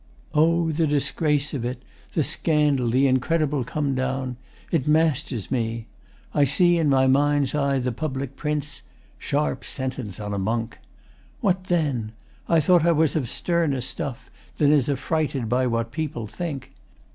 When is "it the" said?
1.63-2.23